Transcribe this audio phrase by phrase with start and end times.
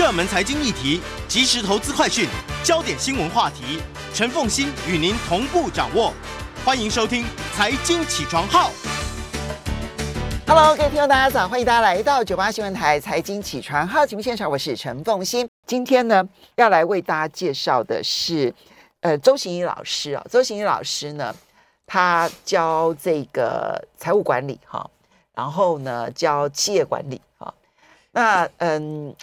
[0.00, 2.26] 热门财经议题、即时投资快讯、
[2.64, 3.82] 焦点新闻话题，
[4.14, 6.10] 陈凤欣与您同步掌握。
[6.64, 7.22] 欢迎收听
[7.54, 8.70] 《财经起床号》。
[10.46, 11.46] Hello，各位听众，大家早！
[11.46, 15.46] 欢迎大家来到九八新闻台《财经起床号》节目现场，我是陈凤欣。
[15.66, 18.54] 今天呢，要来为大家介绍的是，
[19.00, 20.24] 呃，周行仪老师啊。
[20.30, 21.36] 周行仪老师呢，
[21.86, 24.88] 他教这个财务管理哈，
[25.34, 27.52] 然后呢，教企业管理哈。
[28.12, 29.14] 那嗯。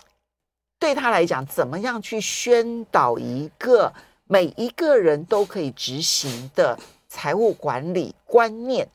[0.79, 3.91] 对他来讲，怎么样去宣导一个
[4.27, 6.77] 每一个人都可以执行的
[7.07, 8.87] 财务管理观念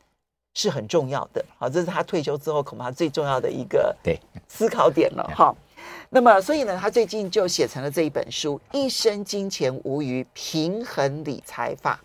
[0.55, 1.45] 是很重要的。
[1.59, 5.25] 好，这是他退休之后恐怕最重要的一个对思考点了。
[5.35, 5.53] 哈，
[6.09, 11.99] 那么所以呢，他最近就写成了这一本书《一生金钱无余：平衡理财法》。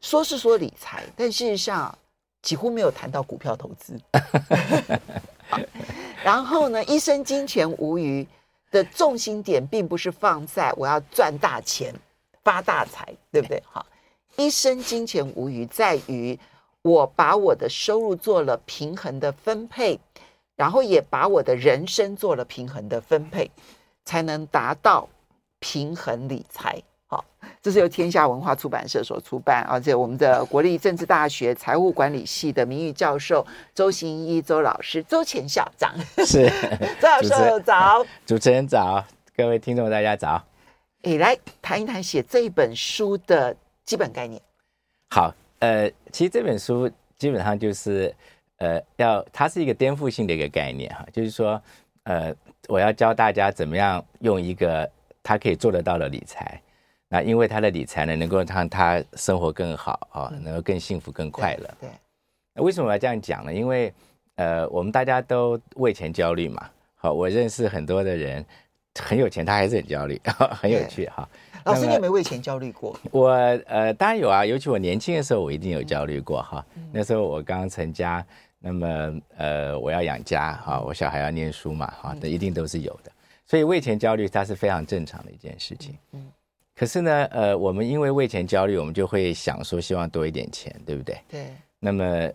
[0.00, 1.96] 说是说理财，但事实上
[2.42, 3.98] 几乎没有谈到股票投资。
[6.22, 8.22] 然后呢，《一生金钱无虞》。
[8.74, 11.94] 的重心点并不是放在我要赚大钱、
[12.42, 13.62] 发大财，对不对？
[13.64, 13.86] 好，
[14.34, 16.36] 一生金钱无余，在于
[16.82, 20.00] 我把我的收入做了平衡的分配，
[20.56, 23.48] 然后也把我的人生做了平衡的分配，
[24.04, 25.08] 才能达到
[25.60, 26.82] 平衡理财。
[27.64, 33.42] 这是由天下文化出版社所出版，而且我们的国立政治大学财务管理系的名誉教授
[33.74, 35.90] 周行一周老师，周前校长
[36.26, 36.46] 是
[37.00, 39.02] 周老师早， 主持人早，
[39.34, 40.44] 各位听众大家早。
[41.04, 44.38] 诶，来谈一谈写这本书的基本概念。
[45.08, 48.14] 好，呃，其实这本书基本上就是，
[48.58, 51.58] 呃，要它是一个颠覆性的一个概念哈，就是说，
[52.02, 52.30] 呃，
[52.68, 54.86] 我要教大家怎么样用一个
[55.22, 56.60] 他可以做得到的理财。
[57.14, 61.70] 那因为他的理财呢，能够让他生活更好啊，能够更幸福、更快乐。
[61.80, 61.88] 对，
[62.52, 63.54] 那为什么我要这样讲呢？
[63.54, 63.94] 因为
[64.34, 66.68] 呃，我们大家都为钱焦虑嘛。
[66.96, 68.44] 好，我认识很多的人
[69.00, 70.20] 很有钱，他还是很焦虑，
[70.60, 71.28] 很有趣哈。
[71.62, 72.98] 老师，你有没有为钱焦虑过？
[73.12, 73.28] 我
[73.66, 76.66] 呃，当然有啊，尤其我年轻的时候，我一定有焦虑过哈。
[76.90, 78.26] 那时候我刚刚成家，
[78.58, 83.12] 那么呃，我要养家哈，我小孩要念书嘛哈，那一定都是有的。
[83.46, 85.96] 所以为钱焦虑，它是非常正常的一件事情。
[86.10, 86.28] 嗯。
[86.76, 91.16] 可是呢，呃，我们因为为钱焦虑，我们就会想说希望多一点钱，对不对？
[91.30, 91.46] 对。
[91.78, 92.28] 那么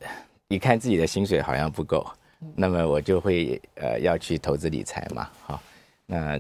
[0.48, 2.06] 一看自己的薪水好像不够，
[2.42, 5.62] 嗯、那么我就会呃要去投资理财嘛，好。
[6.06, 6.40] 那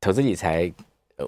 [0.00, 0.70] 投资理财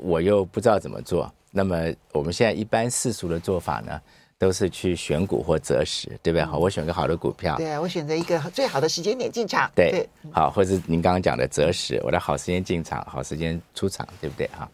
[0.03, 3.99] 我又不知道怎么做，那么我们现在一般世俗的做法呢，
[4.37, 6.45] 都是去选股或择时，对不对？
[6.45, 14.47] 好，我选个好的股票，对啊，我选择一个最好的时间点进场，对，对好，或者您刚刚讲的择时，我的好时间进场，好时间出场，对不对？
[14.49, 14.69] 哈。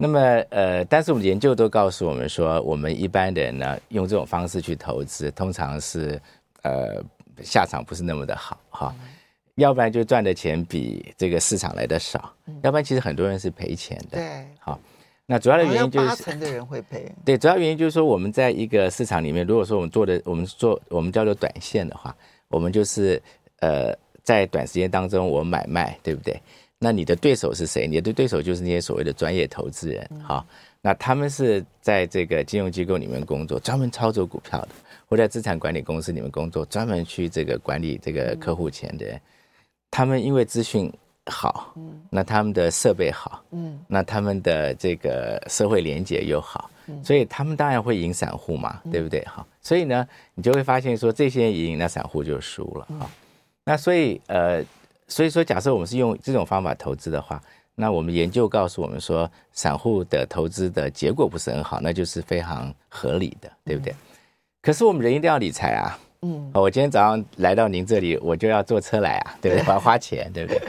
[0.00, 0.20] 那么，
[0.50, 6.20] 呃，但是我们研究都告诉我们说，我们一般的人呢，用这种方式去投资，通常是，
[6.62, 7.02] 呃，
[7.42, 8.94] 下场不是那么的好哈。
[9.00, 9.08] 嗯、
[9.56, 14.18] 要不然就赚的钱比这个市场来的少，嗯、要不然其实很多人是赔钱的。
[14.18, 14.78] 对，好，
[15.26, 17.12] 那主要的原因就是八成的人会赔。
[17.24, 22.14] 对，主要原因就是说，我们在一个市场里面，如果说我们做的，我们做我们叫做短线的话，
[22.46, 23.20] 我们就是
[23.58, 23.92] 呃，
[24.22, 26.40] 在短时间当中我买卖，对不对？
[26.80, 27.88] 那你的对手是谁？
[27.88, 30.44] 你的对手就是那些所谓的专业投资人，哈。
[30.80, 34.68] 那他们是在这个金融机构里面工作，专门操作股票的，
[35.08, 39.20] 或在资产管理公司里面工作，专门去这个管理这个客户钱的人。
[39.90, 40.90] 他们因为资讯
[41.26, 41.74] 好，
[42.10, 46.70] 那他们的设备好，嗯，那他们的这个社会连接又好，
[47.02, 49.20] 所以他们当然会赢散户嘛，对不对？
[49.24, 50.06] 哈，所以呢，
[50.36, 53.10] 你就会发现说，这些人赢，那散户就输了，哈。
[53.64, 54.64] 那所以呃。
[55.08, 57.42] 所以说，假设我们是用这种方法投资的话，
[57.74, 63.92] 那我们研究告诉我们说，散户的投资的结果不是很好，那就是非常合理的，对不对？
[63.92, 63.96] 嗯、
[64.60, 69.64] 可是我们人一定要理财啊，嗯，我今天早上来到您这里，我就要坐车来啊，对不对？
[69.66, 70.60] 我要花钱，对不对？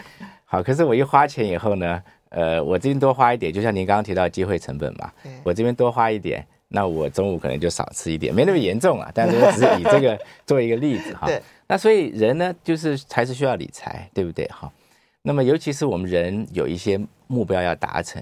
[0.45, 5.11] 好，可是我一花钱以后呢，呃，我这边多花一点，就像您刚刚提到机会成本嘛，
[5.43, 10.17] 我这边多花一点，那我中午可能就少吃一点，没那么严重啊，但是我只是以这个
[10.47, 11.27] 做一个例子哈。
[11.71, 14.43] 那所以人呢，就是还是需要理财，对不对？
[14.47, 14.71] 哈，
[15.21, 18.19] 那么尤其是我们人有一些目标要达成，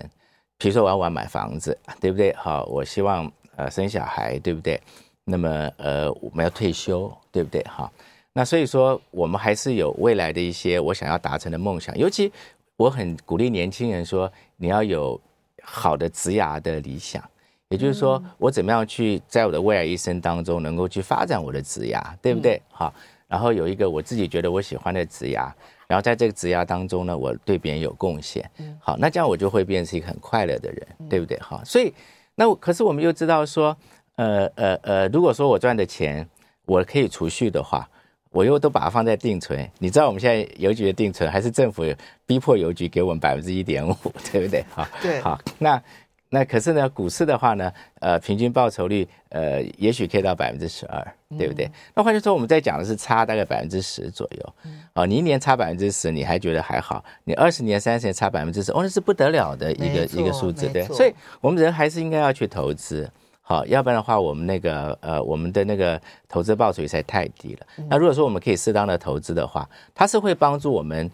[0.57, 2.33] 比如说我要我要买房子，对不对？
[2.33, 4.77] 好，我希望呃生小孩，对不对？
[5.23, 7.63] 那么呃我们要退休，对不对？
[7.63, 7.89] 哈，
[8.33, 12.29] 那所以说我们还是有未来的一些我想要达成的梦想，尤其
[12.75, 15.17] 我很鼓励年轻人说，你要有
[15.63, 17.23] 好的职涯的理想，
[17.69, 22.61] 也就是说我怎么样去在我的未来一生当中能够去发展我的职涯，对不对？
[22.69, 22.93] 好。
[23.27, 25.51] 然后有一个我自己觉得我喜欢的职涯，
[25.87, 31.37] 然后在这个职涯当中呢，我对别人有贡献，好，那这样我就会变成一个很快乐的人，对不对？
[31.39, 31.93] 哈，所以
[32.35, 33.75] 那可是我们又知道说，
[34.15, 36.27] 呃呃呃，如果说我赚的钱
[36.65, 37.89] 我可以储蓄的话，
[38.29, 41.83] 我又都把它放在定存，你知道我们现在邮局的定存还是政府
[42.25, 43.95] 逼迫邮局给我们百分之一点五，
[44.31, 44.63] 对不对？
[44.73, 45.81] 哈，对，好，那
[46.29, 51.05] 那可是呢，股市的话呢，呃，平均报酬率呃，也许可以到百分之十二，
[51.37, 51.65] 对不对？
[51.65, 54.53] 嗯、那换句话说，我们在讲的是差大概百分之十左右，
[54.93, 60.83] 啊、嗯，你一年差百分之十，你还觉得还好，你二十年、三十年差百分之十，哦，那是不得了的一个一个数字，对。
[60.87, 63.09] 所以我们人还是应该要去投资。
[63.41, 65.97] 好，要不然的话，我们那个呃，我们的那个
[66.27, 67.65] 投资报酬率实在太低了。
[67.89, 69.65] 那如果说我们可以适当的投资的话，
[69.95, 71.09] 它是会帮助我们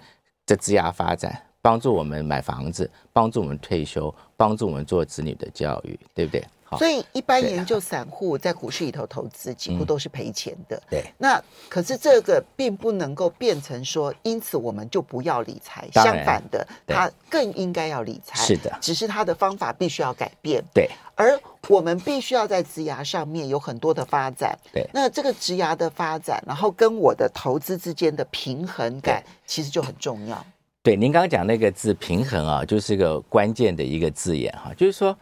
[0.48, 6.46] 的职涯发展，帮助我们买房子，帮助我们退休，帮助我们做子女的教育，对不对？
[6.78, 10.76] 所以，一般研究散户在股市里头投资，几乎都是赔钱的。
[10.76, 15.88] 嗯、对，那可是这个并不能够变成说，因此我们就不要理财。
[15.94, 18.44] 相反的，他更应该要理财。
[18.44, 20.64] 是的，只是他的方法必须要改变。
[20.74, 21.40] 对，而
[21.70, 24.58] 我们必须要在职涯上面有很多的发展。
[24.74, 30.44] 对，那这个职涯的发展，然后跟我的投资之间的平衡感，其实就很重要。
[30.84, 35.18] 对，您刚刚讲那个字“平衡”啊，就是一个关键的一个字眼哈，就是说。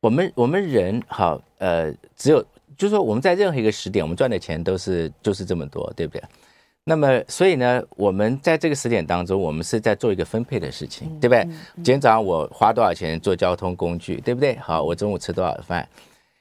[0.00, 2.38] 我们我们人好，呃，只有
[2.76, 6.22] 就是说，我们在任何一个时点，我们赚的钱都是就是这么多，对不对？
[6.84, 11.42] 那么，所以呢，我们在这个时点当中，我们是在做一个分配的事情，对不对？
[11.76, 14.54] 今天早上我花多少钱做交通工具，对不对？
[14.56, 15.88] 好，我中午吃多少饭，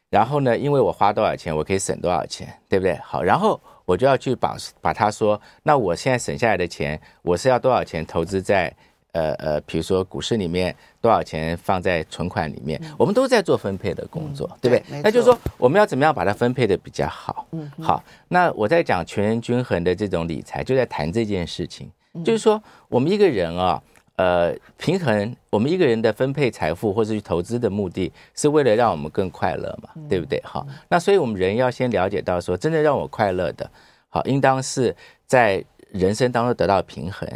[0.10, 2.96] 然后呢，因为我花多少钱，我可以省多少钱，对不对？
[2.96, 8.74] 好，然后我就要去把把它说，那我现在省下来的钱，我是要多少钱投资在？
[9.14, 15.02] 呃呃，比如说股市里面多少钱放在存款里面，嗯、我们都在做分配的工作，嗯、对不对？
[15.04, 17.46] 那就是说我们要怎么样把它分配的比较好？
[17.52, 18.04] 嗯，好。
[18.28, 22.60] 那我在讲全人均衡的这种理财，就在谈这件事情，嗯、就是说
[22.90, 23.80] 我们一个人啊，
[24.16, 30.40] 呃，平衡我们一个人的分配财富或者去投资的目的是为了让我们更快乐嘛，嗯、对不对？
[30.44, 33.68] 好，那所以我们人要先了解到说，真正让我快乐的，
[34.10, 34.96] 好，应当是
[35.26, 37.28] 在人生当中得到平衡。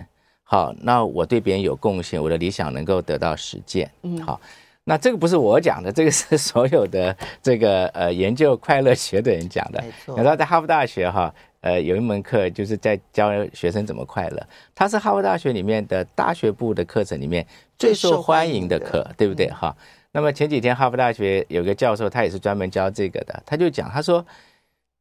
[0.44, 3.92] 好，那我对别人有贡献，我的理想能够得到实践。
[4.04, 4.40] 嗯，好，
[4.84, 9.84] 那这个不是我讲的，这个是所有的这个呃研究快乐学的人讲的。
[10.06, 17.45] 你知道在哈佛大学哈，呃，有一门课就是在教学生怎么快乐，它是哈佛大学里面的大学部的课程里面
[17.77, 19.48] 最受欢迎的课，对不对？
[19.50, 19.75] 哈，
[20.12, 24.25] 那么前几天哈佛大学有个教授，他也是专门教这个的，他就讲，他说。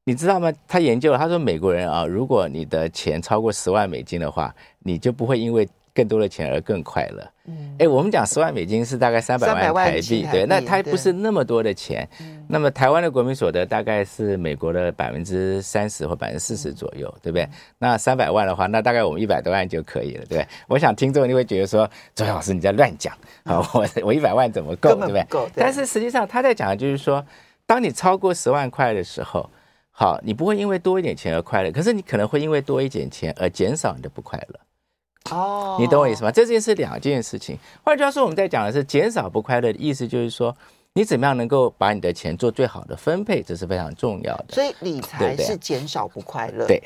[0.08, 0.52] 你知道吗？
[0.68, 4.54] 他研究了，他说美国人啊，如果你的钱超过十万美金的话，
[4.84, 7.26] 你就不会因为更多的钱而更快乐。
[7.46, 12.06] 嗯，哎，我们讲十万美金是大概三百万台币，对，那它不是那么多的钱。
[12.46, 17.48] 那么台湾的国民所得大概是美国的百分之三十或百分之四十左右，对不对？
[17.78, 20.46] 那三百万的话，那大概我们一百多万就可以了，对不对？
[20.68, 23.14] 我想听众你会觉得说，周老师你在乱讲
[23.44, 25.26] 啊，我我一百万怎么够，对不对？
[25.54, 27.24] 但是实际上他在讲的就是说，
[27.66, 29.48] 当你超过十万块的时候。
[29.98, 34.60] 好，你不会因为多一点钱而快乐，可是你可能会因为多一点钱而减少你的不快乐。
[35.30, 35.80] 哦，oh.
[35.80, 36.30] 你懂我意思吗？
[36.30, 37.58] 这件是两件事情。
[37.82, 40.54] 换句话说，我们在讲的是减少不快乐的意思，就是说
[40.92, 44.46] 你怎么样能够把你的钱做最好的分配，这是非常重要的。
[44.50, 46.82] 所以理财是减少不快乐，对，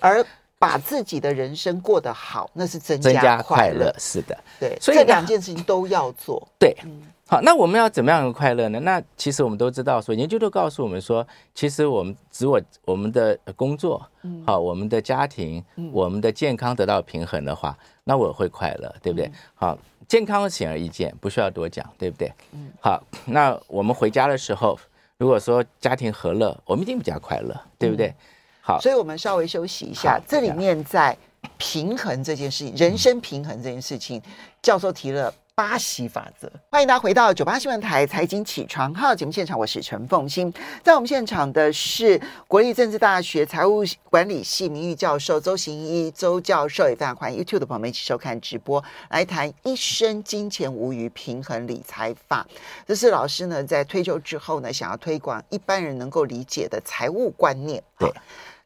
[0.00, 0.24] 而
[0.58, 3.94] 把自己的人生过得好，那是增加增加快乐。
[3.98, 6.46] 是的，对，所以这两件事情都要做。
[6.58, 6.76] 对。
[6.84, 8.78] 嗯好，那我们要怎么样的快乐呢？
[8.80, 17.74] 那其实我们都知道说，说研究都告诉我们说，其实我们只我我们的工作，嗯，好，我们的家庭，嗯，我们的健康得到平衡的话，
[18.04, 19.32] 那我会快乐，对不对？
[19.54, 22.30] 好，健康显而易见，不需要多讲，对不对？
[22.52, 24.78] 嗯，好，那我们回家的时候，
[25.16, 28.14] 如果说家庭和乐，我们一定比较快乐，对不对？
[28.60, 31.16] 好，所以我们稍微休息一下，这里面在
[31.56, 34.20] 平衡这件事情，人生平衡这件事情，
[34.60, 35.32] 教授提了。
[35.54, 40.50] 八喜法则，欢迎大家回到九八新闻台财经起床号节目现场，我是陈凤欣，
[40.82, 42.18] 在我们现场的是
[42.48, 52.46] 国立政治大学财务管理系名誉教授周行一周教授，也非常欢迎 YouTube 的朋友们一起收看直播，来谈一生金钱无余平衡理财法。
[52.86, 57.82] 这是老师呢在退休之后呢，想要推广一般人能够理解的财务观念。
[57.98, 58.10] 对，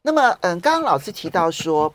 [0.02, 1.93] 那么嗯，刚刚老师提到说。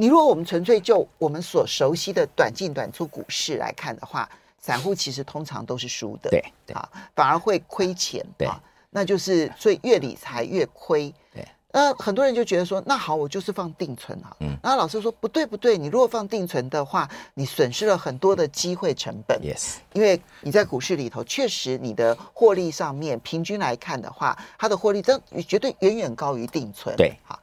[0.00, 6.74] 你如果我们纯粹就我们所熟悉的短进短出股市来看的话，散户其实通常都是输的，对，对。
[6.74, 8.46] 啊，反而会亏钱，对。
[8.46, 11.44] 啊，那就是所以越理财越亏，对。
[11.72, 14.56] 那很多人就觉得说，那好，我就是放定存啊，嗯。
[14.62, 27.36] 然后老师说不对不对，你如果放定存的话，你损失了很多的机会成本，yes，因为你在股市里头确实你的获利上面平均来看的话，它的获利真绝对远远高于定存，对，好。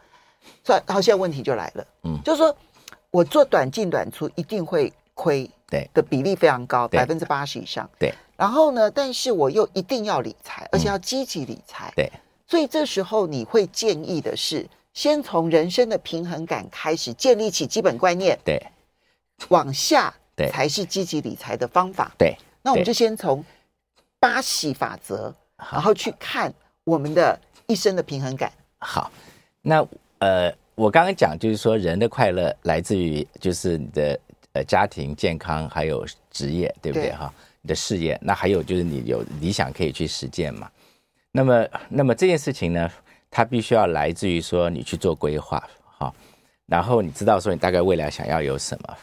[0.63, 2.55] 所以，然后现在问题就来了，嗯，就是说
[3.11, 5.89] 我做短进短出一定会亏，对。
[5.93, 8.13] 的比例非常高，百分之八十以上，对。
[8.35, 12.11] 然后呢，但是我又一定要理财，而且要积极理财，对。
[12.47, 18.61] 所以这时候你会建议的是先从人生的平衡感开始建立起基本观念，对，
[19.49, 20.49] 往下对。
[20.49, 22.11] 才是积极理财的方法。
[22.17, 23.43] 对，那我们就先从
[24.19, 25.33] 八喜法则，
[25.71, 28.51] 然后去看我们的一生的平衡感。
[28.79, 29.09] 好，
[29.61, 29.85] 那
[30.19, 34.19] 呃，我刚刚讲就是说，人的快乐来自于就是你的
[34.53, 37.33] 呃家庭健康，还有职业，对不对哈？
[37.61, 40.69] 你的事业，那还有就是你有理想可以去实践嘛。
[41.31, 42.89] 那么，那么这件事情呢，
[43.29, 45.61] 它必须要来自于说你去做规划，
[45.97, 46.13] 哈，
[46.67, 48.97] 然后你知道说你大概未来想要有什么。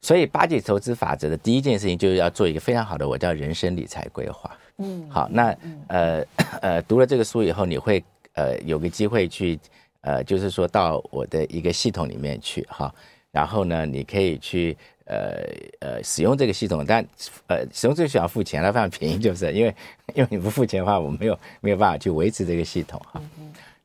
[0.00, 4.50] 所以八戒投资法则的第一件事情就是要做一个非常好的我叫人生理财规划。
[4.78, 5.56] 嗯，好，那
[5.88, 6.24] 呃
[6.60, 8.04] 呃读了这个书以后，你会
[8.34, 9.58] 呃有个机会去
[10.04, 12.94] 呃就是说到我的一个系统里面去哈，
[13.32, 15.34] 然后呢你可以去呃
[15.80, 17.04] 呃使用这个系统，但
[17.48, 19.74] 呃使用这个需要付钱，它非常便宜，就是因为
[20.14, 23.20] 因为你不付钱的话，我没有没有办法去维持这个系统哈。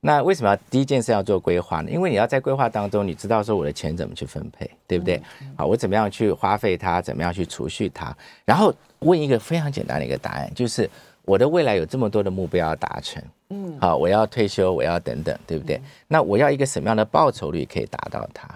[0.01, 1.91] 那为什么要第一件事要做规划呢？
[1.91, 5.21] 因为你要在规划当中，你知道说我的钱怎么去分配，对不对？
[5.57, 10.89] 好，我怎么样去花费它，怎么样去储蓄它，然后问一个非常简单的一个答案，就是
[11.29, 13.21] 我的未来有这么多的目标要达成，
[13.51, 15.79] 嗯，好，我要退休，我要等等，对不对？
[16.07, 18.49] 那我要一个什么样的报酬率可以达到它？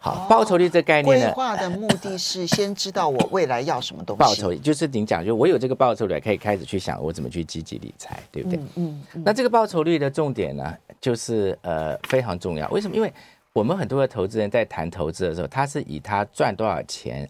[0.00, 1.26] 好，报酬率这概念呢？
[1.26, 4.18] 规划的目的是先知道我未来要什么东西。
[4.20, 8.58] 报酬率就是您讲，就我有这个报酬率，可以开始去想我怎么去积极理财，对不对？
[8.74, 9.00] 嗯。
[9.14, 12.68] 嗯，那这个报酬率的重点呢，就是呃非常重要。
[12.70, 12.96] 为什么？
[12.96, 13.12] 因为
[13.52, 17.28] 我们很多的投资人在谈投资的时候，他是以他赚多少钱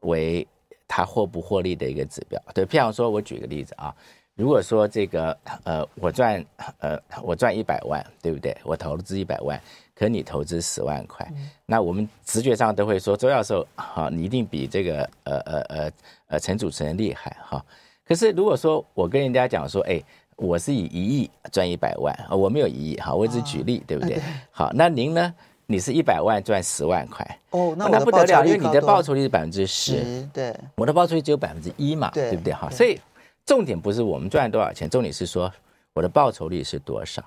[0.00, 0.46] 为
[0.88, 2.40] 他获不获利的一个指标。
[2.54, 3.94] 对，譬如说我举个例子啊，
[4.34, 6.44] 如果说这个呃我赚
[6.78, 8.56] 呃我赚一百万，对不对？
[8.64, 9.60] 我投资一百万。
[9.94, 11.24] 可你投资十万块，
[11.64, 15.90] 那我们直觉上都会说周教授，好，你一定比这个呃呃呃
[16.28, 17.64] 呃陈主持人厉害哈。
[18.04, 20.02] 可是如果说我跟人家讲说，哎，
[20.34, 24.20] 我是以一亿赚一百万，我没有一亿哈，我只举例，对不对？
[24.50, 25.32] 好，那您呢？
[25.66, 32.52] 你是一百万赚十万块哦，那不得了，因为你的报酬率是百分之十，对，我的报酬率只有百分之一嘛，对不对？
[32.52, 32.98] 哈，所以
[33.44, 35.52] 重点不是我们赚多少钱，重点是说
[35.92, 37.22] 我的报酬率是多少。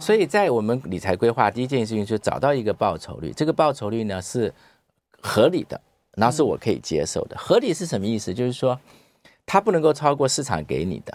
[0.00, 4.52] 所以在我们理财规划，第一件事情就是找到一个报酬率，这个报酬率呢是
[5.20, 5.80] 合理的，
[6.16, 7.36] 然后是我可以接受的。
[7.36, 8.32] 合理是什么意思？
[8.32, 8.78] 就是说
[9.44, 11.12] 它不能够超过市场给你的。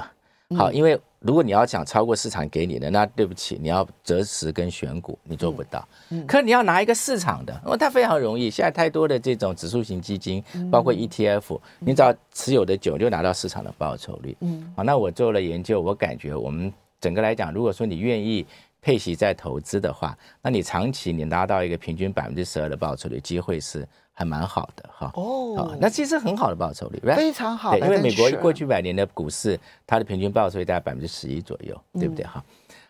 [0.57, 5.87] 好，因为如果你要想超过市场给你的，那对不起，你要择时跟选股，你做不到。
[6.09, 8.49] 嗯可你要拿一个市场的，哦，它非常容易。
[8.49, 14.35] 现在太多的这种指数型基金，包括 ETF，你只要持有的久，就拿到市场的报酬率。
[14.41, 16.73] 嗯，好，那我做了研究，我感觉我们。
[17.01, 18.45] 整个来讲，如果说你愿意
[18.81, 25.11] 配息再投资的话，那你长期你拿到一个平均百分之十二的报酬率，机会是还蛮好的哈。
[25.15, 27.71] 哦，那其实很好的报酬率，非常好。
[27.77, 32.43] 对，因为美国过去百年的股市，它的平均报酬率大概百分之十一左右，对不对哈？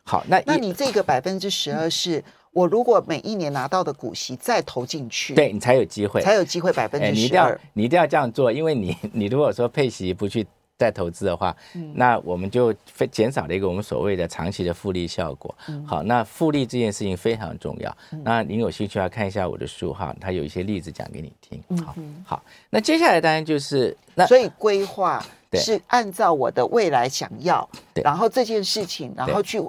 [0.03, 7.15] 好，那那你这个百分之十二是我如果每一年拿到的股息再投进去，对你才有机会，才有机会百分之十二。
[7.15, 10.45] 你一定要你一定要这样做，因为你 你如果说配息不去。
[10.79, 11.53] 再投资的话，
[11.93, 15.53] 那我们就非减少了一个我们所谓的长期的复利效果。
[15.85, 17.97] 好，那复利这件事情非常重要。
[18.23, 21.61] 那您有兴趣要看一下我的书哈，它有一些例子讲给你听。
[21.85, 21.93] 好，
[22.25, 25.21] 好，那接下来当然就是那所以规划
[25.55, 27.69] 是按照我的未来想要，
[28.01, 29.61] 然后这件事情，然后去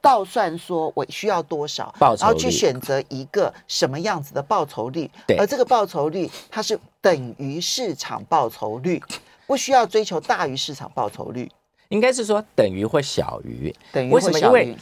[0.00, 9.02] 倒算说我需要多少，然后去选择一个什么样子的报酬率，而这个报酬率它是等于市场报酬率。
[9.46, 11.50] 不需要追求大于市场报酬率，
[11.88, 13.74] 应该是说等于或小于。
[13.92, 14.10] 等于。
[14.10, 14.38] 为什么？
[14.38, 14.76] 因为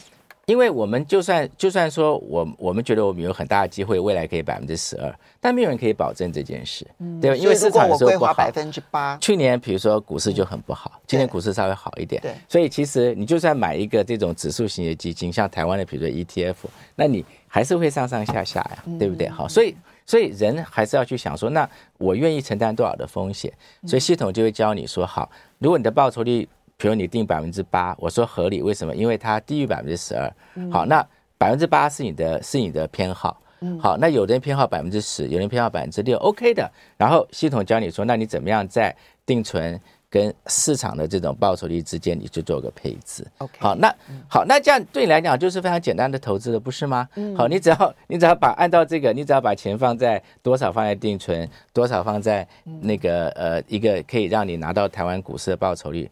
[0.47, 7.35] 因为我们就算就算说我我们觉得我们有很大的机会，未来可以百分之十二，但没有人可以保证这件事，嗯、对吧？
[7.37, 8.33] 因为市场有时候不好。
[8.33, 9.17] 百分之八。
[9.17, 12.21] 去年比如说股市就很不好，嗯、今年股市稍微好一点。
[12.21, 12.33] 对。
[12.47, 16.55] 所以其实你就算买一个这种指数型的基金，像台湾的比如说 ETF，
[16.95, 19.27] 那你还是会上上下下呀，嗯、对不对？
[19.27, 19.75] 好，所以。
[20.05, 23.51] 所以人还是要去想说，那我愿意承担多少的风险？
[23.87, 26.47] 所以系统就会教你说，好，如果你的报酬率，
[26.77, 28.95] 比如你定百分之八，我说合理，为什么？
[28.95, 30.31] 因为它低于百分之十二。
[30.71, 31.05] 好，那
[31.37, 33.41] 百分之八是你的，是你的偏好。
[33.81, 36.69] 好，那有的人偏好百分之十，有人偏好百分之六，OK 的。
[36.97, 38.95] 然后系统教你说，那你怎么样在
[39.25, 39.79] 定存？
[40.09, 43.25] 跟市场的这种报酬率之间，你去做个配置。
[43.39, 43.93] OK，好，那
[44.29, 47.07] 好，那这样对你来讲就是非常简单的投资了，不是吗？
[47.15, 52.47] 嗯，好，你只要你只要把按照这个，你只要把钱放在多少放在定存，多少放在
[52.81, 56.09] 那个呃一个可以让你拿到台湾股市的报酬率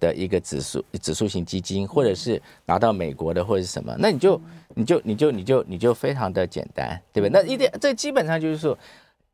[0.00, 4.40] 的一个指数指数型基金，或者是拿到美国的或者是什么，那你就
[4.74, 7.42] 你就你就你就你就非常的简单，对不对？
[7.42, 8.76] 那一点这基本上就是说。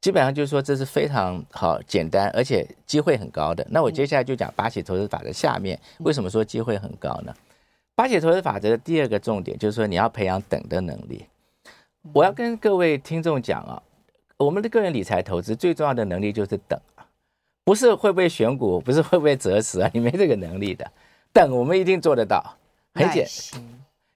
[0.03, 3.65] 基本上就是说，这是非常好、简单，而且机会很高的。
[3.71, 7.33] 那我接下来就讲八喜投资法则下面为什么说机会很高呢？
[7.95, 11.25] 八喜投资法则的第二个重点就是说，你要培养等的能力。
[12.13, 13.81] 我要跟各位听众讲啊，
[14.39, 17.07] 我们的个人理财投资最重要的能力就是等啊，
[17.63, 20.91] 不是会不会选股，不是会不会择时啊， 你没这个能力的。
[21.33, 22.57] 等我们一定做得到，
[22.93, 23.25] 很简，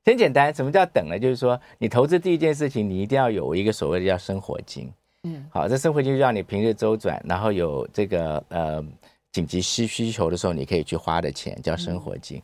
[0.04, 0.52] 很简单。
[0.52, 1.16] 什么叫等呢？
[1.16, 4.92] 就是说你投资第一件事情，你一定要有一个所谓的叫生活金。
[5.26, 8.84] 嗯，好，这生活金就让你平日周转，然后有这个呃
[9.32, 12.38] 紧急需需求的时候，你可以去花的钱叫生活金。
[12.38, 12.42] 嗯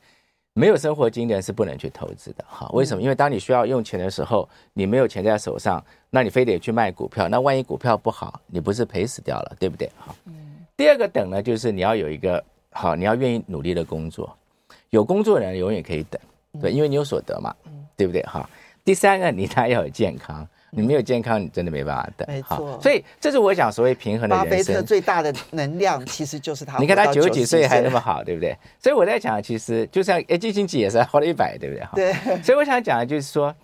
[0.54, 3.02] 没有生活金的人是不能去投资的，哈，为什么？
[3.02, 9.90] 因为当你需要用钱的时候，你没有钱在手上，那你非得去卖股票，那万一股票不好，你不是赔死掉了，对不对？
[9.96, 10.14] 好，
[10.76, 14.36] 第二个等呢，就是你要有一个好，你要愿意努力的工作，
[14.90, 16.20] 有工作的人永远可以等，
[16.60, 17.56] 对，因为你有所得嘛，
[17.96, 18.20] 对不对？
[18.24, 18.46] 哈，
[18.84, 20.46] 第三个你还要有健康。
[20.74, 22.24] 你没有健康，你真的没办法的。
[22.26, 24.50] 没错，所以这是我讲所谓平衡的人生。
[24.50, 26.78] 巴菲特最大的能量其实就是他。
[26.80, 28.56] 你看他九十几岁还那么好，对不对？
[28.78, 32.14] 所以我在讲，其实就像哎，基辛格也是活了一百，对不对？
[32.14, 32.42] 对。
[32.42, 33.54] 所以我想讲的就是说，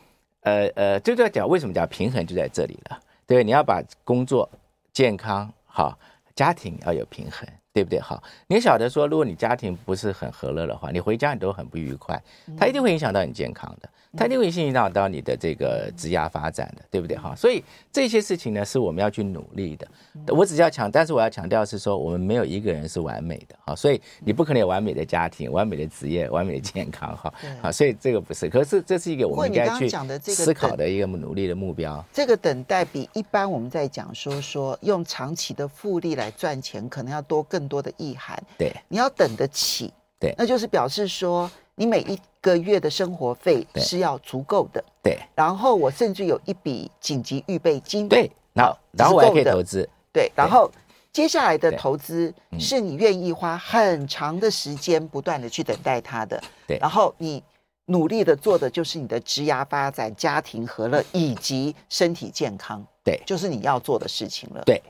[0.42, 3.00] 呃呃，就在讲为什么讲平衡就在这里了。
[3.26, 4.46] 对，你要把工作、
[4.92, 5.98] 健康好，
[6.34, 7.48] 家庭要有平衡，
[7.78, 8.00] 对不对？
[8.00, 12.20] 好，你晓得说，如果你家庭不是很和乐的话，你回家你都很不愉快，
[12.56, 13.88] 它一定会影响到你健康的。
[14.16, 17.36] 它一定会影响到你的这个职业发展的，对不对哈？
[17.36, 19.86] 所以这些事情呢，是我们要去努力的。
[20.34, 23.76] 我只要强，但是我要强调是说，我们没有一个人是完美的哈。
[23.76, 27.32] 所以你不可能有完美的家庭、完美的职业、完美的健康哈。
[27.60, 28.48] 好，所以这个不是。
[28.48, 29.88] 可是这是一个我们应该去
[30.20, 32.02] 思考的一个努力的目标。
[32.10, 38.42] 这个等待比一般我们在讲说说用长期的复利来赚钱，可能要多更多的意涵。
[38.56, 39.92] 对，你要等得起。
[40.18, 41.48] 对，那就是表示说。
[41.80, 45.16] 你每一个月的生活费是要足够的，对。
[45.36, 48.28] 然后我甚至有一笔紧急预备金，对。
[48.52, 50.28] 然后，然后我还可以投资，对。
[50.34, 50.68] 然后
[51.12, 56.76] 接下来的投资是你愿意花很长的时间不断的去等待它的，对。
[56.78, 57.40] 然后你
[57.84, 64.64] 努力的做的就是你的职涯发展、家庭和乐以及身体健康，对，就是你要做的事情了。
[64.66, 64.82] 对。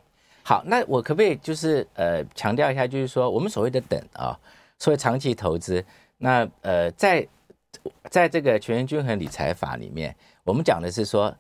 [0.49, 4.35] 好，那我可不可以就是呃强调一下，就是说我们所谓的等啊，
[4.79, 5.85] 所谓长期投资。
[6.17, 7.29] 那呃，在
[8.09, 11.31] 在这个全员均衡理财法里面，我们讲的是说，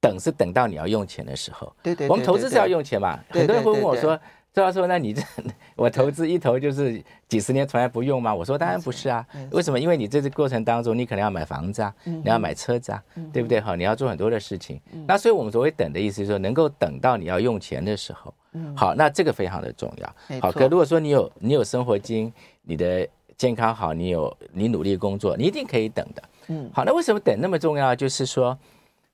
[0.00, 1.70] 等是等到你要用钱的时候。
[1.82, 2.08] 对对，对，对，对。
[2.08, 3.20] 我们投资是要用钱嘛？
[3.30, 4.18] 对对对对，很多人会问我说
[4.54, 5.20] ：“周教授，那你这
[5.76, 9.26] 我投资一投就是几十年从来不用吗？”我说：“当然不是啊。
[9.50, 9.78] 为什么？
[9.78, 13.60] 因为你这个过程当中，你可能要买房子啊，你要买车子啊，对不对？
[13.60, 14.80] 哈，你要做很多的事情。
[15.06, 18.32] 那所以我们所谓等的意思是说，能够等到你要用钱的时候。
[18.76, 20.40] 好，那这个非常的重要。
[20.40, 23.06] 好，可如果说你有你有生活金，你的。
[23.36, 26.22] 健康好，你有你努力工作，你一定可以等的。
[26.46, 27.92] 嗯，好，那为什么等那么重要？
[27.92, 28.56] 就是说，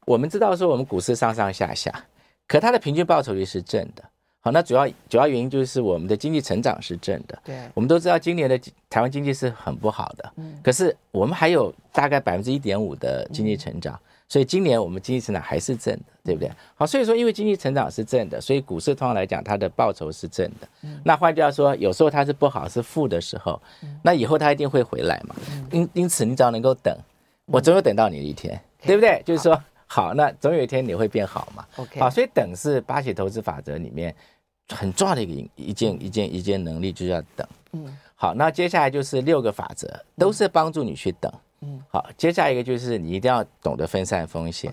[0.05, 1.91] 我们知道说我们股市上上下下，
[2.47, 4.05] 可它的平均报酬率是正的。
[4.41, 7.39] 好，那主要主要原因就是我们的经济成长是正的。
[7.45, 10.33] 对，我们都知道今年的台湾经济是很不好的。
[10.37, 13.95] 嗯，可是我们还有大概百分之一点五的经济成长。
[13.95, 16.49] 嗯所以今年我们经济成长还是正的，对不对？
[16.77, 20.69] 好，所以说因为经济成长是正的，所以股市通常来讲它的报酬是正的。
[21.03, 23.61] 那换句话说，有时候它是不好是负的时候，
[24.05, 25.35] 那以后它一定会回来嘛。
[25.73, 26.97] 因因此你只要能够等，
[27.47, 29.21] 我总有等到你的一天，对不对？
[29.27, 29.61] 就是说
[29.93, 31.67] 好，那总有一天你会变好嘛。
[31.77, 34.15] OK，好，所以等是巴西投资法则里面
[34.69, 37.45] 很重要的一个一件一件一件能力，就是要等。
[37.73, 41.33] 嗯，好，那接下来就是六个法则，都是帮助你去等。
[41.63, 44.73] 嗯，好，接下来一个就是你一定要懂得分散风险。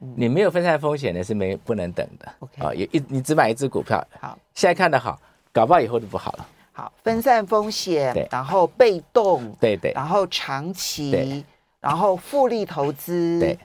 [0.00, 2.32] 嗯、你没有分散风险的是没不能等的。
[2.40, 5.18] OK，啊，有一你只买一只股票，好，现在看得好，
[5.50, 6.46] 搞不好以后就不好了。
[6.72, 11.44] 好，分散风险，对，然后被动，对对，然后长期，
[11.80, 13.58] 然后复利投资，对，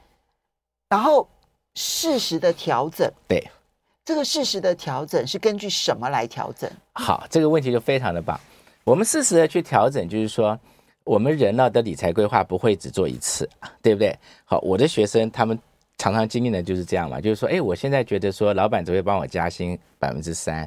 [0.93, 1.27] 然后
[1.73, 3.43] 适时的调整，对，
[4.05, 6.69] 这个适时的调整是根据什么来调整？
[6.93, 8.39] 好，这个问题就非常的棒。
[8.83, 10.59] 我们适时的去调整，就是说。
[11.05, 13.49] 我们人呢的理财规划不会只做一次，
[13.81, 14.17] 对不对？
[14.45, 15.59] 好，我的学生他们
[15.97, 20.65] 常常经历的就是这样嘛，就是说，哎，我现在觉得说老板只会帮我加薪百分之三，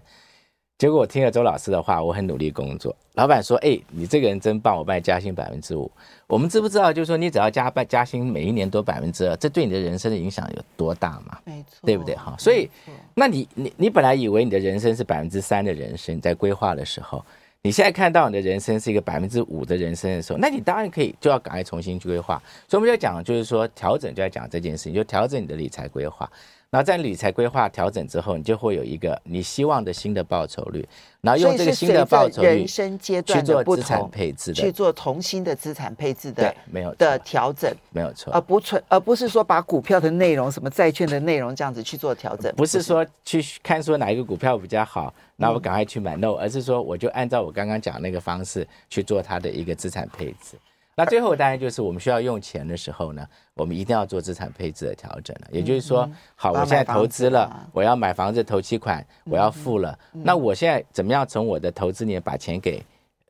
[0.79, 5.91] 结果我听了周老师的话，我很努力工作，老板说，哎，你这个人真棒，我帮你加薪百分之五。
[6.27, 11.39] 我们知不知道，就是说你只要加半加薪，每一年多百分之二，这对你的人生的影响有多大嘛？
[11.47, 12.15] 没错，对不对？
[12.15, 12.69] 哈，所以，
[13.15, 17.25] 那你你你本来以为你的人生是百分之三的人生，在规划的时候。
[17.63, 22.41] 你现在看到你的人生是一个百分之五的人生的时候，那你当然可以就要赶快重新去规划。
[22.69, 26.31] 所以我们就讲，就是说调整就要讲这件事情，就调整你的理财规划。
[26.71, 30.87] 然后在理财规划调整之后，你就会有一个你希望的新的报酬率。
[31.21, 50.57] 然后用这个新的报酬率人生阶段去做资产配置的，去做重新的资产配置的，对，没有的调整，没有错，而不存而不是说把股票的内容、什么债券的内容这样子去做调整，不是说去看说哪一个股票比较好，那我赶快去买，no，而是说我就按照我刚刚讲那个方式去做它的一个资产配置。
[50.97, 55.49] 那最后当然就是我们需要用钱的时候呢，我们一定要做资产配置的调整了。
[55.53, 59.99] 也就是说，好，我现在投资了，我要买房子头期款，我要付了。
[60.13, 62.83] 那我现在怎么样从我的投资里面把钱给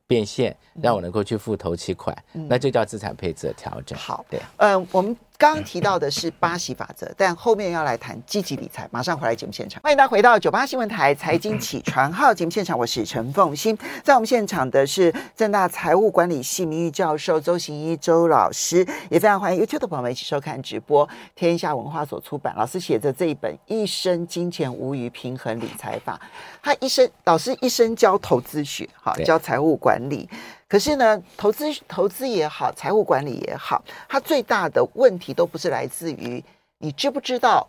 [0.07, 2.17] 变现，让我能够去付头期款？
[2.31, 3.99] 那就叫资产配置的调整。
[3.99, 5.15] 好，对，嗯，我们。
[5.39, 8.89] 刚刚提到的是巴西法则，但后面要来谈积极理财。
[8.91, 13.77] 马上回来节目现场，欢迎大家回到九八新闻台财经起床号节目现场，我是陈凤欣。
[14.03, 18.77] 在我们现场的是正大财务管理系名誉教授周行一周老师，
[19.11, 21.07] 也非常欢迎 YouTube 的朋友们一起收看直播。
[21.35, 26.19] 天下文化所出版，老师写的这一本《一生金钱无虞平衡理财法》，
[26.63, 30.27] 他一生老师一生教投资学，好，教财务管理。
[30.69, 36.43] 可是呢，投资投资也好，财务管理也好，它最大的问题都不是来自于
[36.77, 37.65] 你知不知道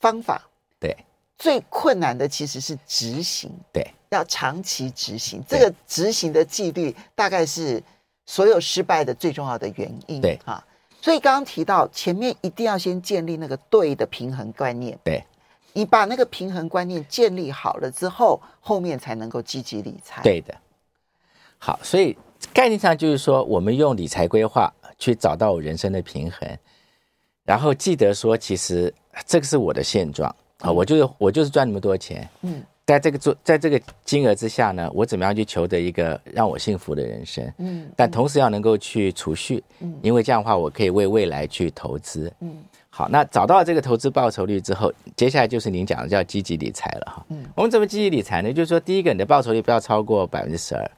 [0.00, 0.42] 方法。
[0.80, 0.96] 对，
[1.38, 3.48] 最困难的其实是执行。
[3.72, 7.80] 对，要长期执行，这个执行的纪律大概是
[8.26, 10.20] 所有失败的最重要的原因。
[10.20, 10.64] 对啊，
[11.00, 14.98] 所以刚刚提到前面一定要先建立那个对的平衡观念。
[15.04, 15.24] 对，
[15.74, 20.20] 你把那个平衡观念建立好了之后，后面才能够积极理财。
[20.24, 20.52] 对的。
[21.58, 22.18] 好，所以。
[22.52, 26.48] 概念上就是说，我们用理财规划去找到我人生的平衡，
[27.44, 28.92] 然后记得说，其实
[29.26, 30.34] 这个是我的现状。
[30.58, 42.58] 啊，我就是我就是赚那么多钱，嗯，在这个做在这个金额之下呢，我怎么样去求得一个让我幸福的人生，嗯，但同时要能够去储蓄，嗯，因为这样的话，我可以为未来去投资，嗯，
[42.90, 48.52] 好，那找到这个投资报酬率之后，接下来就是您讲的叫积极理财了哈，嗯，我们怎么积极理财呢？
[48.52, 50.88] 就是说，第一个，你的报酬率不要超过百分之十二。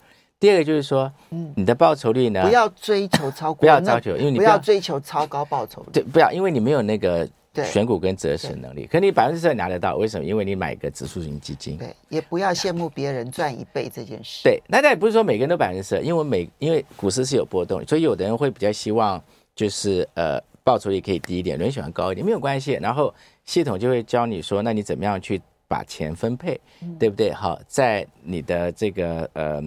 [0.41, 2.43] 第二个就是说，嗯，你的报酬率呢？
[2.47, 5.89] 不要追求 超过，不要追求，因为你不要追求超高报酬率。
[5.93, 7.27] 对，不要，因为你没有那个
[7.65, 8.87] 选股跟择时能力。
[8.87, 10.25] 可你百分之十拿得到，为什么？
[10.27, 11.79] 因为你买一个指数型基金。
[11.79, 14.43] 对，也不要羡慕别人赚一倍这件事。
[14.43, 19.23] 对，那但也不是说每个人都百分之十，因为每因为股市是有波动，所以有的人会比较希望
[19.55, 22.73] 就是呃报酬率可以低一点，有人喜欢高一点，没有关系。
[22.83, 23.15] 然后
[23.47, 27.33] 系统就会教你说，那你怎么样去把钱分配，嗯、对不对？
[27.33, 29.63] 好，在你的这个呃。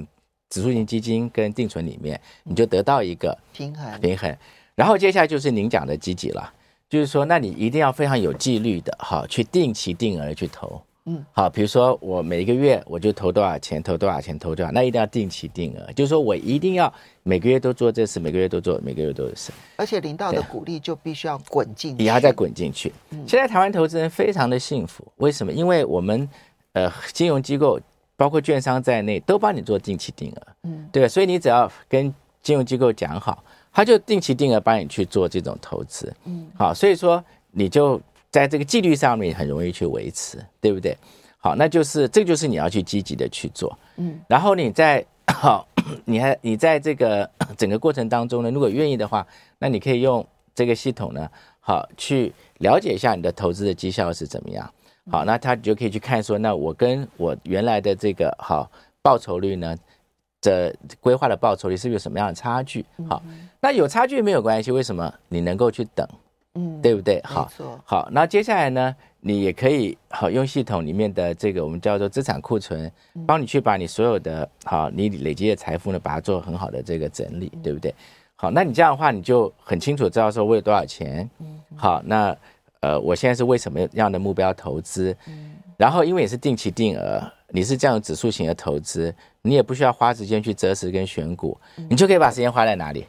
[0.50, 4.36] 指数型基金跟定存里面，你就得到一个平衡平衡。
[4.76, 6.54] 然后接下来就是您讲的积极了，
[6.90, 10.82] 就是说，那你一定要非常有纪律的哈，去定期定额去投。
[11.06, 19.52] 嗯，好，比如说我每一个月我就投多少钱，投多少钱，投多少，那一定要定期定额，就是说我一定要每个月都做这事，每个月都做，每个月都有事。
[19.78, 22.94] 而且领导的鼓励就必须要滚进去，也要再滚进去。
[23.26, 25.52] 现在台湾投资人非常的幸福，为什么？
[25.52, 26.30] 因为我们
[26.74, 27.80] 呃金融机构。
[28.18, 38.02] 包括券商在内，都帮你做定期定额，嗯，对，所以你只要跟金融机构讲好，他就定期定额帮你去做这种投资，嗯，好，所以说你就
[38.32, 40.98] 在这个纪律上面很容易去维持，对不对？
[41.38, 45.68] 好，那就是这就是你要去积极的去做，嗯，然后你在好，
[46.04, 49.26] 你还你在这个 整个过程当中呢，如果愿意的话，
[49.60, 50.26] 那你可以用
[50.56, 54.74] 这个系统呢，好去了解一下你的投资的绩效是怎么样。
[55.10, 58.70] 好，那他就可以去看说，那我跟我原来的这个好
[59.02, 59.74] 报酬率呢，
[60.42, 62.86] 的规划的报酬率是不是有什么样的差距？
[63.10, 63.24] 好，
[63.62, 65.14] 那有差距没有关系，为什么？
[65.30, 66.06] 你能够去等，
[66.56, 67.22] 嗯，对不对？
[67.24, 67.50] 好，
[67.86, 72.92] 好，那接下来呢，你也可以好用系统里面的这个我们叫做资产库存，
[73.26, 77.96] 帮你去把你所有的好你累积的财富呢，把它做很好的这个整理，对不对？
[78.36, 81.30] 好，那你这样的话，你就很清楚知道说我有多少钱，
[81.78, 82.36] 好，那。
[82.82, 85.16] 呃，我现在是为什么样的目标投资？
[85.28, 93.06] 嗯，然后因为也是定期定额，你是这样指数型的投资，你也不需要花时间去择时跟选股，嗯，你就可以把时间花在哪里？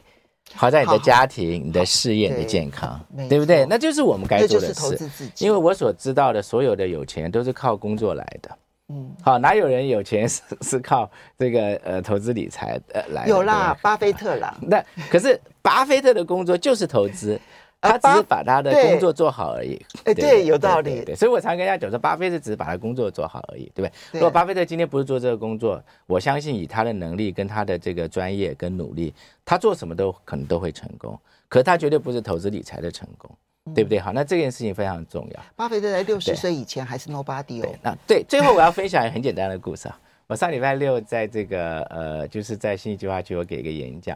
[0.55, 3.67] 花在你的家庭、你的事业、你的健康，对不对？
[3.69, 4.97] 那就是我们该做的事。
[5.37, 8.57] 因为我所知道的所有的有钱都是靠工作来的。
[8.91, 13.29] 嗯，好，哪有人有钱是是靠这个呃投资理财呃来的？
[13.29, 14.57] 有啦，巴菲特啦。
[14.67, 17.39] 那可是巴菲特的工作就是投资。
[17.81, 19.79] 他只是把他的工作做好而已。
[20.03, 21.03] 哎，对，有道理。
[21.05, 23.91] 对，所以我常跟人家讲说，巴菲特只是把他工作做好而已，对不对？
[24.13, 29.13] 如果巴菲特今天不是做这个工作，我相信以他的能力跟他的这个专业跟努力，
[29.45, 31.17] 他做什么都可能都会成功。
[31.47, 33.29] 可是他绝对不是投资理财的成功，
[33.73, 33.97] 对不对？
[33.99, 35.41] 好，那这件事情非常重要。
[35.55, 37.75] 巴菲特在六十岁以前还是 nobody 哦。
[37.81, 39.99] 那对，最后我要分享一个很简单的故事啊。
[40.27, 44.15] 我上礼拜六在这个呃，就是在信义计划区，我给一个演讲。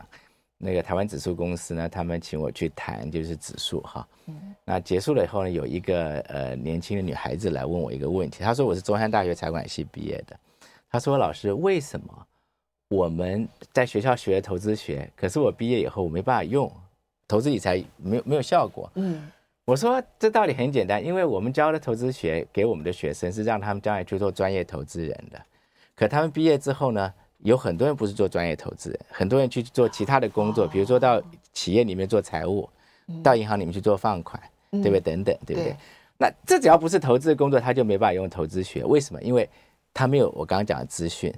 [0.58, 4.08] 那个台湾指数公司呢，他们请我去谈就是指数哈。
[4.28, 4.56] 嗯。
[4.64, 10.40] 那结束了以后呢，有一个呃年轻的女孩子来问我一个问题，她说我是中山大学财管系毕业的，
[10.90, 12.28] 她说老师，为什么
[12.88, 16.72] 我们在学校学投资学，可是我毕业以后我没办法用
[17.28, 18.90] 投资理财，没有没有效果？
[18.96, 19.30] 嗯。
[19.66, 25.42] 我说这道理很简单，因为我们教的投资学给我们的学生是让他们将来去做专业投资人的，
[25.96, 27.14] 可他们毕业之后呢？
[27.44, 32.68] 有很多人不是做专业投资人，很多人去做其他的工作，比如说到企业里面做财务，
[33.22, 35.00] 到银行里面去做放款，对不对？
[35.00, 35.76] 等等，对不对？
[36.18, 38.84] 那这只要不是投资的工作，他就没办法用投资学。
[38.86, 39.22] 为什么？
[39.22, 39.48] 因为
[39.94, 41.34] 他没有我刚刚讲的资讯，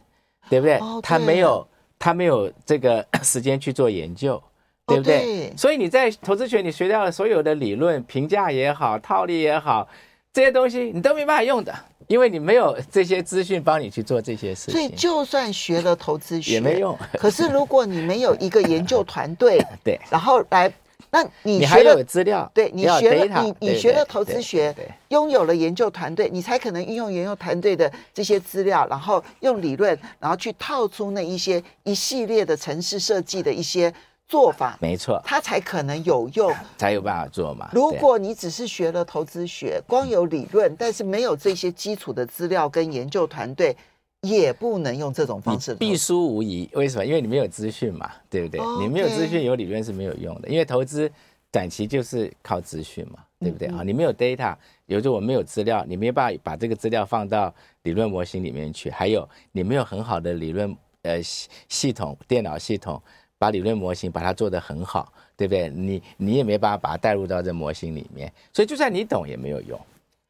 [0.50, 0.80] 对不对？
[1.02, 4.41] 他没有他没有这个时间去做研究，
[4.86, 5.52] 对不对？
[5.58, 9.88] 所以你在投资学你学到的所有的理论、评价也好、套利也好。
[10.36, 11.74] 这些东西你都没办法用的，
[12.08, 14.74] 因为你没有这些资讯帮你去做这些事情。
[14.74, 16.93] 所以就算学了投资学也没用。
[17.17, 20.69] 可是如果你没有一个研究团队， 对，然后来，
[21.10, 33.93] 那你学了你还有资料，对你学了你你学了投资学，对，拥有了研究团队，你才可能运用研究团队的这些资料，然后用理论，然后去套出那一些一系列的城市设计的一些。
[34.28, 37.70] 做法没错，它才可能有用， 才有办法做嘛。
[37.72, 43.76] 如果你只是学了投资学，光有理论，但是没有这些基础的资料跟研究团队，
[44.22, 45.76] 也不能用这种方式。
[45.76, 47.06] 必输无疑，为什么？
[47.06, 50.50] 因为你没有资讯嘛，对不对.你没有资讯，有理论是没有用的。
[50.50, 51.12] 因为投资
[51.52, 53.84] 短期就是靠资讯嘛，对不对啊？
[53.86, 54.56] 你没有 data，
[54.88, 58.90] 有时候我没有资料，你没有办法把这个资料放到理论模型里面去。
[58.90, 63.00] 还有，你没有很好的理论呃系统，电脑系统。
[63.38, 65.69] 把理论模型把它做得很好，对不对？
[65.69, 69.80] 你你也没办法把它带入到这模型里面，所以就算你懂也没有用，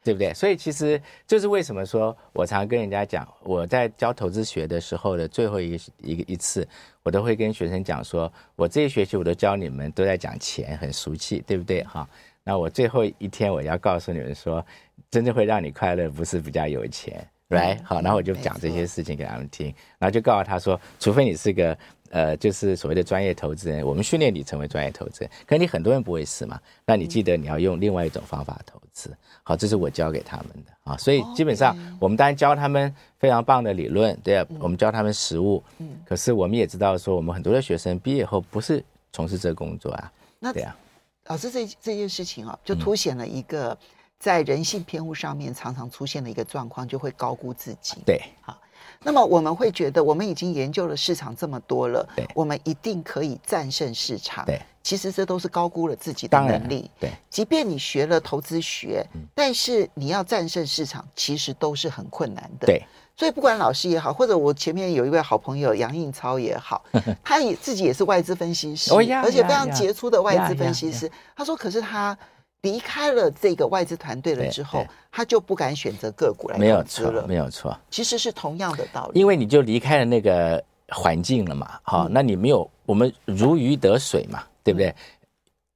[0.04, 0.34] 对不对？
[0.34, 6.68] 所以其实就是为什么说我常跟人家讲，我在教投资学的时候的最后一个一个一次，
[7.04, 11.84] 我都会跟学生讲说，我这一学期我都教你们都在讲钱，很俗气，对不对？
[11.84, 12.08] 哈，
[12.44, 14.66] 那我最后一天我要告诉你们说，
[15.12, 17.80] 真正会让你快乐不是比较有钱，right？
[17.84, 19.68] 好，然后我就讲这些事情给他们听，
[20.00, 21.78] 然后就告诉他说，除非你是个。
[22.12, 26.58] 呃，就是所谓的专业投资人，我们训练你成为专业投资人，可你很多人不会是嘛？
[26.86, 29.14] 那你记得你要用另外一种方法投资。
[29.44, 30.96] 好，这是我教给他们的啊。
[30.96, 35.62] 所以基本上我们当然教他们非常棒的理论，对啊，我们教他们实务。
[35.80, 35.90] 嗯。
[36.06, 38.82] 可是我们也知道说，我们很多的学生毕业后不是
[39.12, 40.10] 从事这个工作啊。
[40.40, 40.78] 那对啊，
[41.26, 43.78] 老师这这件事情啊，就凸显了一个
[44.20, 47.98] 在人性偏误上面常常出现的一个状况，就会高估自己。
[48.06, 48.60] 对，好。
[49.04, 54.46] 那么我们会觉得，我们已经研究了市场这么多了，对，我们一定可以战胜市场。
[54.46, 56.90] 对，其实这都是高估了自己的能力。
[57.00, 62.66] 对，即便你学了投资学，嗯，但是你要战胜市场，其实都是很困难的。
[62.66, 62.82] 对，
[63.16, 66.84] 所以不管老师也好，或者我前面有一位好朋友杨应超也好，
[67.24, 71.12] 他也自己也是外资分析师，而且非常杰出的外资分析师。
[71.36, 72.18] 他说，可是他。
[72.66, 77.12] 离开了这个外资团队了之后，他就不敢选择个股来投资了。
[77.12, 79.20] 没有错，没有错，其实是同样的道理。
[79.20, 84.90] 因为你就离开了那个环境了嘛，好、嗯，那你没有我们如鱼得水嘛，对不对？
[84.90, 84.96] 嗯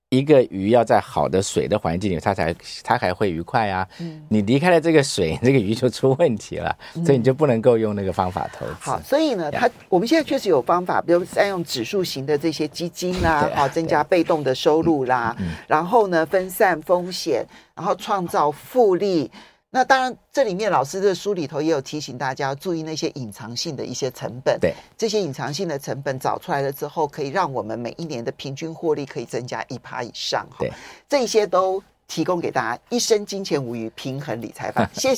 [0.10, 3.88] 一个鱼要在好的水的环境里，它才它还会愉快啊。
[4.00, 8.74] 嗯，你离开了这个水，这个鱼就出问题了，所以你就不能够用那个方法投资。
[8.80, 15.36] 好，所以呢，它我们现在确实有方法，比如善用指数型的这些基金啦，好，增加被动的收入啦，
[15.68, 17.46] 然后呢，分散风险，
[17.76, 19.30] 然后创造复利。
[19.72, 24.60] 那当然，这里面老师的书里头也有提醒大家要注意那些隐藏性的一些成本。
[24.60, 30.48] 对，这些隐藏性的成本找出来了之后，可以让我们每一年的平均获利可以增加一趴以上。
[30.58, 30.72] 对，
[31.08, 32.82] 这些都提供给大家。
[32.90, 34.90] 一生金钱无虞，平衡理财法。
[34.94, 35.18] 谢谢。